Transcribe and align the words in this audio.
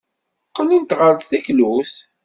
Qqlent 0.49 0.95
ɣer 0.99 1.15
teklut. 1.29 1.93